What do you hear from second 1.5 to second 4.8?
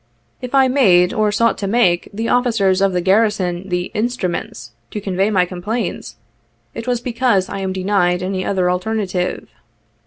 to make, the officers of the garrison the 'instruments'